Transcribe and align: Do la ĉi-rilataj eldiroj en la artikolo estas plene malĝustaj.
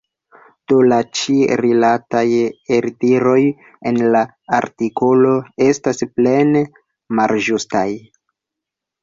Do 0.71 0.77
la 0.91 0.95
ĉi-rilataj 1.17 2.23
eldiroj 2.77 3.37
en 3.91 4.01
la 4.17 4.23
artikolo 4.61 5.35
estas 5.67 6.03
plene 6.15 6.65
malĝustaj. 7.23 7.87